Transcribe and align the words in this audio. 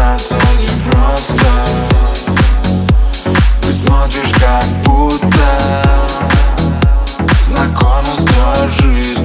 остаться 0.00 0.34
непросто 0.58 1.46
Ты 3.60 3.72
смотришь 3.72 4.32
как 4.40 4.64
будто 4.84 6.06
Знакома 7.46 8.14
с 8.18 8.24
твоей 8.24 8.70
жизнью 8.70 9.19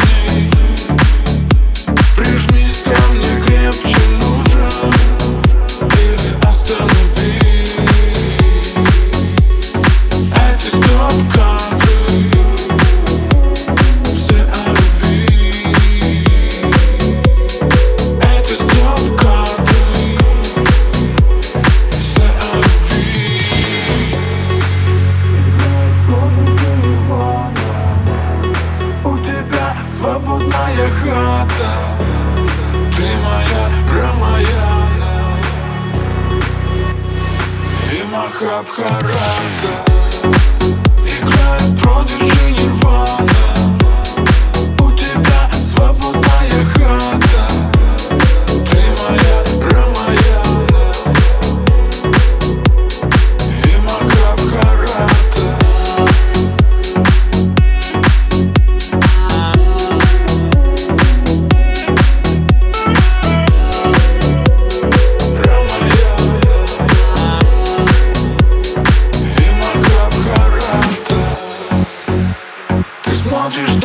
Абхарата. 38.46 39.95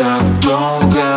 tão 0.00 0.50
longa 0.50 1.09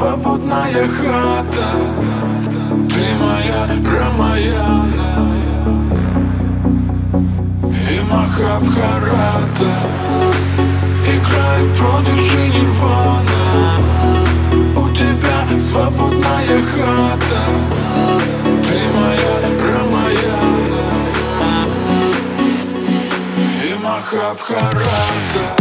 свободная 0.00 0.88
хата. 0.88 1.68
Ты 2.88 3.04
моя 3.22 3.68
Рамаяна. 3.84 5.10
И 7.68 8.00
Махабхарата 8.10 9.72
Играет 11.04 11.68
продержи 11.76 12.48
Нирвана. 12.48 13.42
У 14.74 14.88
тебя 14.94 15.60
свободная 15.60 16.62
хата. 16.72 17.42
Ты 18.64 18.78
моя 18.96 19.36
Рамаяна. 19.68 20.84
И 23.62 23.74
Махабхарата 23.84 25.59